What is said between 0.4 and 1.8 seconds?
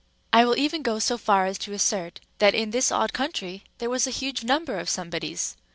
will even go so far as to